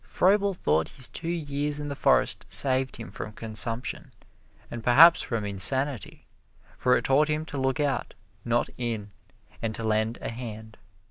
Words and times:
Froebel 0.03 0.55
thought 0.55 0.87
his 0.87 1.07
two 1.07 1.29
years 1.29 1.79
in 1.79 1.87
the 1.87 1.95
forest 1.95 2.43
saved 2.49 2.95
him 2.97 3.11
from 3.11 3.33
consumption, 3.33 4.11
and 4.71 4.83
perhaps 4.83 5.21
from 5.21 5.45
insanity, 5.45 6.25
for 6.75 6.97
it 6.97 7.03
taught 7.03 7.27
him 7.27 7.45
to 7.45 7.61
look 7.61 7.79
out, 7.79 8.15
not 8.43 8.67
in, 8.79 9.11
and 9.61 9.75
to 9.75 9.83
lend 9.83 10.17
a 10.19 10.29
hand. 10.29 10.77